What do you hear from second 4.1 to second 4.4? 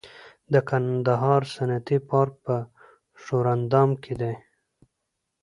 دی